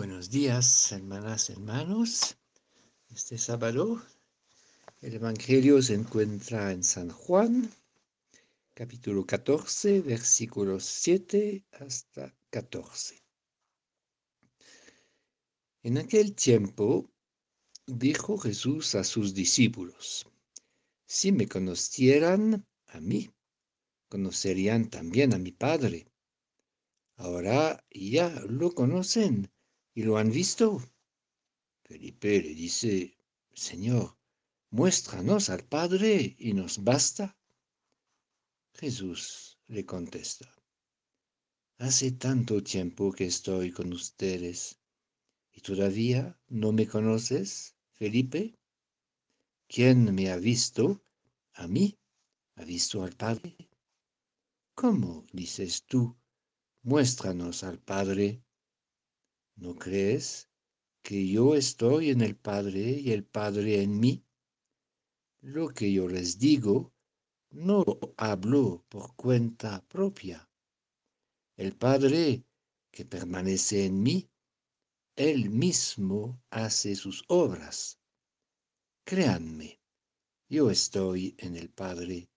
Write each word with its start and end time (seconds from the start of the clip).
Buenos 0.00 0.30
días, 0.30 0.92
hermanas, 0.92 1.50
hermanos. 1.50 2.38
Este 3.10 3.36
sábado 3.36 4.02
el 5.02 5.12
Evangelio 5.12 5.82
se 5.82 5.92
encuentra 5.92 6.72
en 6.72 6.82
San 6.82 7.10
Juan, 7.10 7.70
capítulo 8.72 9.26
14, 9.26 10.00
versículos 10.00 10.86
7 10.86 11.66
hasta 11.72 12.34
14. 12.48 13.22
En 15.82 15.98
aquel 15.98 16.34
tiempo 16.34 17.10
dijo 17.84 18.38
Jesús 18.38 18.94
a 18.94 19.04
sus 19.04 19.34
discípulos, 19.34 20.26
si 21.04 21.30
me 21.30 21.46
conocieran 21.46 22.66
a 22.86 23.00
mí, 23.00 23.30
conocerían 24.08 24.88
también 24.88 25.34
a 25.34 25.38
mi 25.38 25.52
Padre. 25.52 26.10
Ahora 27.16 27.84
ya 27.90 28.30
lo 28.48 28.74
conocen 28.74 29.50
y 29.94 30.02
lo 30.02 30.16
han 30.16 30.30
visto. 30.30 30.82
Felipe 31.84 32.42
le 32.42 32.54
dice, 32.54 33.16
Señor, 33.52 34.16
muéstranos 34.70 35.50
al 35.50 35.64
Padre 35.64 36.36
y 36.38 36.52
nos 36.52 36.82
basta. 36.84 37.36
Jesús 38.74 39.58
le 39.66 39.84
contesta, 39.84 40.48
hace 41.78 42.12
tanto 42.12 42.62
tiempo 42.62 43.12
que 43.12 43.26
estoy 43.26 43.72
con 43.72 43.92
ustedes 43.92 44.80
y 45.52 45.60
todavía 45.60 46.38
no 46.48 46.72
me 46.72 46.86
conoces, 46.86 47.74
Felipe. 47.92 48.54
¿Quién 49.68 50.14
me 50.14 50.30
ha 50.30 50.36
visto? 50.36 51.02
A 51.54 51.66
mí, 51.66 51.98
ha 52.56 52.64
visto 52.64 53.02
al 53.02 53.14
Padre. 53.16 53.56
¿Cómo 54.74 55.26
dices 55.32 55.84
tú? 55.84 56.16
Muéstranos 56.82 57.64
al 57.64 57.78
Padre. 57.78 58.42
¿No 59.60 59.74
crees 59.74 60.48
que 61.02 61.28
yo 61.28 61.54
estoy 61.54 62.08
en 62.08 62.22
el 62.22 62.34
Padre 62.34 62.80
y 62.80 63.12
el 63.12 63.24
Padre 63.24 63.82
en 63.82 64.00
mí? 64.00 64.24
Lo 65.42 65.68
que 65.68 65.92
yo 65.92 66.08
les 66.08 66.38
digo, 66.38 66.94
no 67.50 67.84
hablo 68.16 68.86
por 68.88 69.14
cuenta 69.16 69.86
propia. 69.86 70.48
El 71.58 71.76
Padre 71.76 72.42
que 72.90 73.04
permanece 73.04 73.84
en 73.84 74.02
mí, 74.02 74.30
Él 75.14 75.50
mismo 75.50 76.42
hace 76.48 76.96
sus 76.96 77.22
obras. 77.28 78.00
Créanme, 79.04 79.78
yo 80.48 80.70
estoy 80.70 81.34
en 81.36 81.56
el 81.56 81.68
Padre 81.68 82.30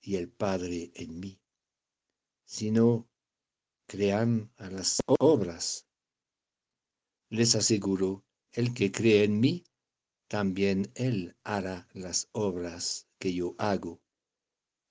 y 0.00 0.14
el 0.14 0.30
Padre 0.30 0.92
en 0.94 1.18
mí. 1.18 1.40
Si 2.44 2.70
no, 2.70 3.10
crean 3.88 4.52
a 4.58 4.70
las 4.70 5.00
obras 5.18 5.87
les 7.30 7.54
aseguro, 7.54 8.24
el 8.52 8.72
que 8.72 8.90
cree 8.90 9.24
en 9.24 9.40
mí, 9.40 9.64
también 10.28 10.90
él 10.94 11.36
hará 11.44 11.88
las 11.92 12.28
obras 12.32 13.08
que 13.18 13.34
yo 13.34 13.54
hago, 13.58 14.02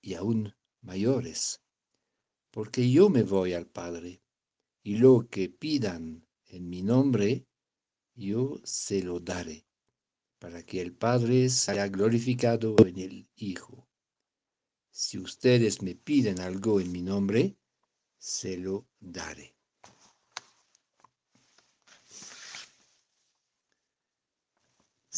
y 0.02 0.14
aún 0.14 0.56
mayores, 0.82 1.62
porque 2.52 2.90
yo 2.90 3.10
me 3.10 3.24
voy 3.24 3.54
al 3.54 3.68
Padre, 3.68 4.22
y 4.84 4.98
lo 4.98 5.28
que 5.30 5.50
pidan 5.50 6.28
en 6.46 6.70
mi 6.70 6.82
nombre, 6.82 7.46
yo 8.16 8.60
se 8.64 9.04
lo 9.04 9.20
daré, 9.20 9.66
para 10.40 10.64
que 10.64 10.82
el 10.82 10.94
Padre 10.94 11.50
sea 11.50 11.88
glorificado 11.88 12.76
en 12.86 13.00
el 13.00 13.30
Hijo. 13.36 13.88
Si 14.92 15.20
ustedes 15.20 15.82
me 15.82 15.96
piden 15.96 16.40
algo 16.40 16.80
en 16.80 16.92
mi 16.92 17.02
nombre, 17.02 17.58
se 18.18 18.58
lo 18.58 18.88
daré. 19.00 19.57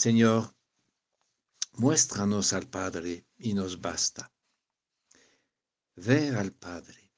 Señor, 0.05 0.55
muéstranos 1.73 2.53
al 2.53 2.69
Padre 2.69 3.25
y 3.37 3.53
nos 3.53 3.81
basta. 3.81 4.31
Ver 5.97 6.37
al 6.37 6.53
Padre. 6.53 7.11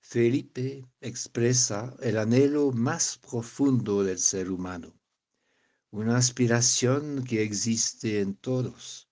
Felipe 0.00 0.84
expresa 1.00 1.94
el 2.00 2.18
anhelo 2.18 2.72
más 2.72 3.18
profundo 3.18 4.02
del 4.02 4.18
ser 4.18 4.50
humano, 4.50 4.98
una 5.92 6.16
aspiración 6.16 7.22
que 7.22 7.44
existe 7.44 8.20
en 8.20 8.34
todos, 8.34 9.08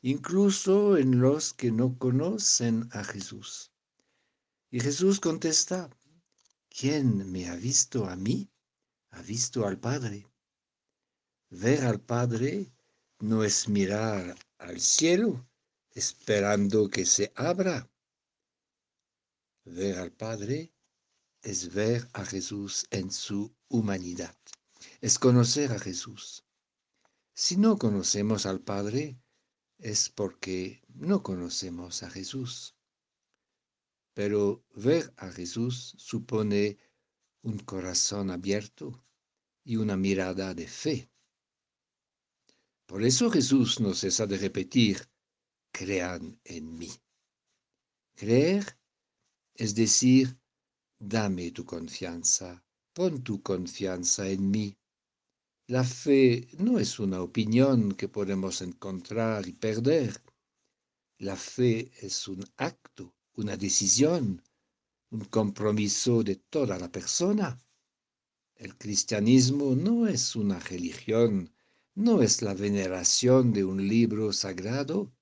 incluso 0.00 0.96
en 0.96 1.20
los 1.20 1.52
que 1.52 1.70
no 1.70 1.98
conocen 1.98 2.88
a 2.92 3.04
Jesús. 3.04 3.70
Y 4.70 4.80
Jesús 4.80 5.20
contesta, 5.20 5.90
¿quién 6.70 7.30
me 7.30 7.50
ha 7.50 7.56
visto 7.56 8.06
a 8.06 8.16
mí? 8.16 8.50
Ha 9.10 9.20
visto 9.20 9.66
al 9.66 9.78
Padre. 9.78 10.26
Ver 11.56 11.84
al 11.84 12.00
Padre 12.00 12.72
no 13.20 13.44
es 13.44 13.68
mirar 13.68 14.36
al 14.58 14.80
cielo 14.80 15.48
esperando 15.92 16.90
que 16.90 17.06
se 17.06 17.32
abra. 17.36 17.88
Ver 19.64 20.00
al 20.00 20.10
Padre 20.10 20.72
es 21.42 21.72
ver 21.72 22.08
a 22.12 22.24
Jesús 22.24 22.88
en 22.90 23.12
su 23.12 23.54
humanidad, 23.68 24.36
es 25.00 25.16
conocer 25.16 25.70
a 25.70 25.78
Jesús. 25.78 26.44
Si 27.34 27.56
no 27.56 27.78
conocemos 27.78 28.46
al 28.46 28.60
Padre, 28.60 29.16
es 29.78 30.08
porque 30.08 30.82
no 30.88 31.22
conocemos 31.22 32.02
a 32.02 32.10
Jesús. 32.10 32.74
Pero 34.12 34.64
ver 34.74 35.14
a 35.18 35.30
Jesús 35.30 35.94
supone 35.98 36.78
un 37.42 37.60
corazón 37.60 38.32
abierto 38.32 39.04
y 39.62 39.76
una 39.76 39.96
mirada 39.96 40.52
de 40.52 40.66
fe. 40.66 41.13
Por 42.86 43.02
eso 43.02 43.30
Jesús 43.30 43.80
no 43.80 43.94
cesa 43.94 44.26
de 44.26 44.36
repetir, 44.38 45.08
crean 45.72 46.38
en 46.44 46.78
mí. 46.78 46.90
Creer 48.14 48.78
es 49.54 49.74
decir, 49.74 50.36
dame 50.98 51.52
tu 51.52 51.64
confianza, 51.64 52.64
pon 52.92 53.22
tu 53.22 53.40
confianza 53.40 54.28
en 54.28 54.50
mí. 54.50 54.76
La 55.68 55.84
fe 55.84 56.48
no 56.58 56.78
es 56.78 56.98
una 56.98 57.22
opinión 57.22 57.94
que 57.94 58.08
podemos 58.08 58.60
encontrar 58.62 59.46
y 59.46 59.52
perder. 59.52 60.20
La 61.18 61.36
fe 61.36 61.92
es 62.00 62.28
un 62.28 62.44
acto, 62.56 63.14
una 63.34 63.56
decisión, 63.56 64.42
un 65.10 65.24
compromiso 65.26 66.24
de 66.24 66.36
toda 66.36 66.76
la 66.78 66.90
persona. 66.90 67.56
El 68.56 68.76
cristianismo 68.76 69.76
no 69.76 70.06
es 70.06 70.34
una 70.34 70.58
religión 70.58 71.53
no 71.94 72.22
es 72.22 72.42
la 72.42 72.54
veneración 72.54 73.52
de 73.52 73.64
un 73.64 73.86
libro 73.86 74.32
sagrado, 74.32 75.12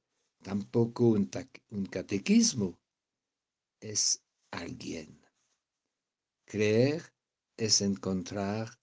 tampoco 0.43 1.09
un, 1.09 1.27
catequismo, 1.91 2.79
es 3.81 4.23
alguien. 4.51 5.21
Creer 6.47 7.13
es 7.57 7.83
encontrar 7.83 8.81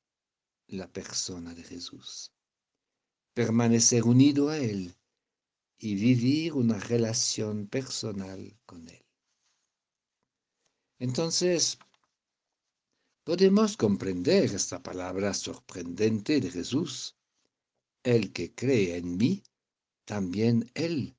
la 0.68 0.88
persona 0.88 1.56
de 1.56 1.64
Jesús, 1.64 2.32
permanecer 3.34 4.04
unido 4.04 4.50
a 4.50 4.58
Él 4.58 4.96
y 5.80 5.96
vivir 5.96 6.54
una 6.54 6.78
relación 6.78 7.68
personal 7.68 8.56
con 8.66 8.88
Él. 8.88 9.04
Entonces, 11.00 11.80
podemos 13.24 13.78
comprender 13.78 14.54
esta 14.54 14.84
palabra 14.84 15.34
sorprendente 15.34 16.40
de 16.40 16.52
Jesús 16.52 17.16
el 18.04 18.32
que 18.34 18.54
cree 18.54 18.98
en 18.98 19.18
mí, 19.18 19.44
también 20.06 20.70
él 20.74 21.18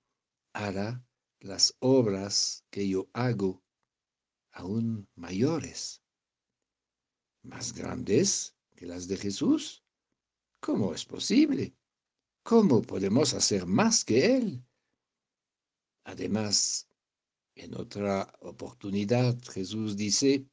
hará 0.53 1.05
las 1.41 1.77
obras 1.81 2.65
que 2.71 2.89
yo 2.89 3.09
hago, 3.13 3.63
aún 4.53 5.09
mayores, 5.15 6.03
más 7.43 7.73
grandes 7.73 8.55
que 8.77 8.87
las 8.87 9.09
de 9.09 9.17
Jesús. 9.17 9.85
¿Cómo 10.61 10.93
es 10.93 11.05
posible? 11.05 11.75
¿Cómo 12.43 12.83
podemos 12.83 13.35
hacer 13.35 13.67
más 13.67 14.05
que 14.05 14.37
Él? 14.37 14.65
Además, 16.05 16.89
en 17.55 17.75
otra 17.77 18.33
oportunidad 18.41 19.39
Jesús 19.53 19.97
dice, 19.97 20.47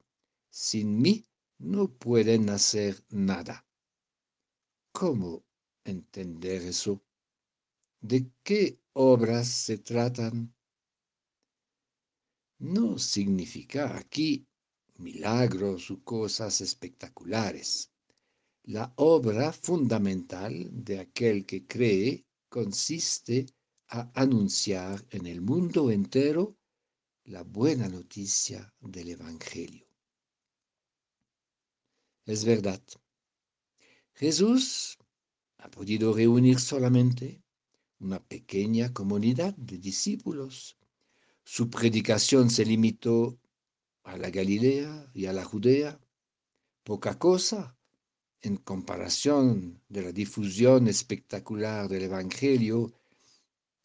sin 0.49 1.01
mí 1.01 1.25
no 1.57 1.87
pueden 1.87 2.49
hacer 2.49 3.03
nada. 3.09 3.65
¿Cómo 4.91 5.46
entender 5.91 6.61
eso. 6.63 7.01
¿De 7.99 8.31
qué 8.43 8.79
obras 8.93 9.47
se 9.47 9.79
tratan? 9.79 10.53
No 12.59 12.97
significa 12.97 13.97
aquí 13.97 14.47
milagros 14.97 15.89
u 15.89 16.03
cosas 16.03 16.61
espectaculares. 16.61 17.91
La 18.63 18.93
obra 18.97 19.53
fundamental 19.53 20.69
de 20.71 20.99
aquel 20.99 21.45
que 21.45 21.65
cree 21.65 22.25
consiste 22.49 23.45
a 23.89 24.11
anunciar 24.13 25.05
en 25.11 25.25
el 25.27 25.41
mundo 25.41 25.91
entero 25.91 26.57
la 27.25 27.43
buena 27.43 27.87
noticia 27.87 28.73
del 28.79 29.09
Evangelio. 29.09 29.87
Es 32.25 32.43
verdad, 32.43 32.81
Jesús 34.13 34.97
ha 35.59 35.69
podido 35.69 36.13
reunir 36.13 36.59
solamente 36.59 37.41
una 37.99 38.19
pequeña 38.19 38.93
comunidad 38.93 39.55
de 39.55 39.77
discípulos. 39.77 40.77
Su 41.43 41.69
predicación 41.69 42.49
se 42.49 42.65
limitó 42.65 43.39
a 44.03 44.17
la 44.17 44.29
Galilea 44.29 45.09
y 45.13 45.25
a 45.25 45.33
la 45.33 45.43
Judea. 45.43 45.99
Poca 46.83 47.17
cosa 47.17 47.75
en 48.41 48.57
comparación 48.57 49.81
de 49.89 50.03
la 50.03 50.11
difusión 50.11 50.87
espectacular 50.87 51.89
del 51.89 52.03
Evangelio 52.03 52.93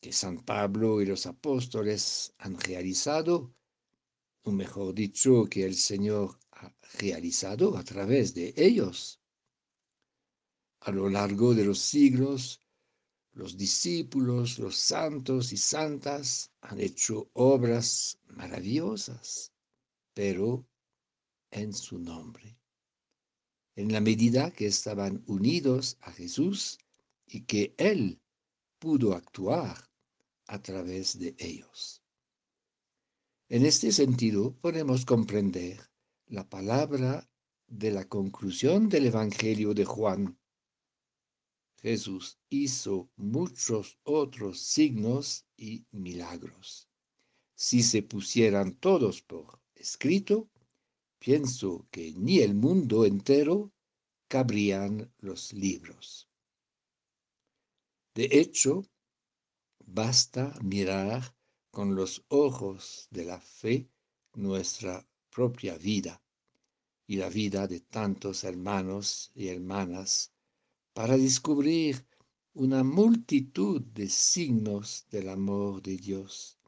que 0.00 0.12
San 0.12 0.38
Pablo 0.38 1.00
y 1.00 1.06
los 1.06 1.26
apóstoles 1.26 2.34
han 2.38 2.58
realizado, 2.58 3.54
o 4.42 4.50
mejor 4.50 4.94
dicho, 4.94 5.46
que 5.48 5.64
el 5.64 5.76
Señor 5.76 6.38
ha 6.50 6.74
realizado 6.98 7.76
a 7.76 7.84
través 7.84 8.34
de 8.34 8.52
ellos. 8.56 9.21
A 10.84 10.90
lo 10.90 11.08
largo 11.08 11.54
de 11.54 11.64
los 11.64 11.78
siglos, 11.78 12.60
los 13.34 13.56
discípulos, 13.56 14.58
los 14.58 14.76
santos 14.76 15.52
y 15.52 15.56
santas 15.56 16.50
han 16.60 16.80
hecho 16.80 17.30
obras 17.34 18.18
maravillosas, 18.26 19.52
pero 20.12 20.66
en 21.52 21.72
su 21.72 22.00
nombre. 22.00 22.58
En 23.76 23.92
la 23.92 24.00
medida 24.00 24.50
que 24.50 24.66
estaban 24.66 25.22
unidos 25.26 25.98
a 26.00 26.10
Jesús 26.10 26.78
y 27.26 27.42
que 27.42 27.74
Él 27.78 28.20
pudo 28.80 29.14
actuar 29.14 29.88
a 30.48 30.60
través 30.60 31.16
de 31.18 31.36
ellos. 31.38 32.02
En 33.48 33.64
este 33.64 33.92
sentido, 33.92 34.52
podemos 34.60 35.04
comprender 35.04 35.80
la 36.26 36.48
palabra 36.48 37.30
de 37.68 37.92
la 37.92 38.08
conclusión 38.08 38.88
del 38.88 39.06
Evangelio 39.06 39.74
de 39.74 39.84
Juan 39.84 40.38
Jesús 41.82 42.38
hizo 42.48 43.10
muchos 43.16 43.98
otros 44.04 44.60
signos 44.60 45.44
y 45.56 45.84
milagros. 45.90 46.88
Si 47.56 47.82
se 47.82 48.02
pusieran 48.02 48.76
todos 48.76 49.20
por 49.20 49.60
escrito, 49.74 50.48
pienso 51.18 51.86
que 51.90 52.12
ni 52.12 52.38
el 52.38 52.54
mundo 52.54 53.04
entero 53.04 53.72
cabrían 54.28 55.12
los 55.18 55.52
libros. 55.52 56.28
De 58.14 58.28
hecho, 58.30 58.84
basta 59.84 60.54
mirar 60.62 61.34
con 61.70 61.96
los 61.96 62.24
ojos 62.28 63.08
de 63.10 63.24
la 63.24 63.40
fe 63.40 63.88
nuestra 64.34 65.04
propia 65.30 65.76
vida 65.78 66.22
y 67.06 67.16
la 67.16 67.28
vida 67.28 67.66
de 67.66 67.80
tantos 67.80 68.44
hermanos 68.44 69.32
y 69.34 69.48
hermanas 69.48 70.31
para 70.92 71.16
descubrir 71.16 72.06
una 72.54 72.84
multitud 72.84 73.80
de 73.80 74.08
signos 74.08 75.06
del 75.10 75.30
amor 75.30 75.82
de 75.82 75.96
Dios, 75.96 76.58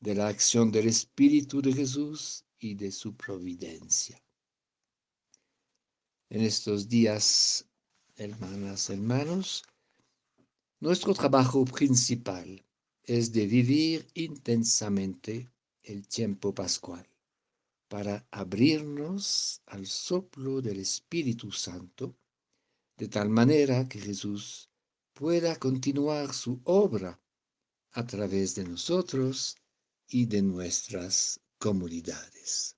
de 0.00 0.14
la 0.16 0.28
acción 0.28 0.72
del 0.72 0.88
Espíritu 0.88 1.62
de 1.62 1.72
Jesús 1.72 2.44
y 2.58 2.74
de 2.74 2.90
su 2.90 3.14
providencia. 3.14 4.20
En 6.28 6.42
estos 6.42 6.88
días, 6.88 7.66
hermanas, 8.16 8.90
hermanos, 8.90 9.62
nuestro 10.80 11.14
trabajo 11.14 11.64
principal 11.64 12.64
es 13.04 13.32
de 13.32 13.46
vivir 13.46 14.08
intensamente 14.14 15.52
el 15.84 16.08
tiempo 16.08 16.52
pascual 16.52 17.06
para 17.86 18.26
abrirnos 18.30 19.60
al 19.66 19.86
soplo 19.86 20.60
del 20.60 20.80
Espíritu 20.80 21.52
Santo 21.52 22.16
de 23.02 23.08
tal 23.08 23.28
manera 23.30 23.88
que 23.88 23.98
Jesús 23.98 24.70
pueda 25.12 25.56
continuar 25.56 26.32
su 26.32 26.60
obra 26.62 27.20
a 27.90 28.06
través 28.06 28.54
de 28.54 28.62
nosotros 28.62 29.56
y 30.06 30.26
de 30.26 30.40
nuestras 30.40 31.40
comunidades. 31.58 32.76